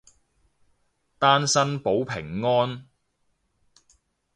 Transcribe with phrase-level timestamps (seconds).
[1.19, 2.87] 單身保平安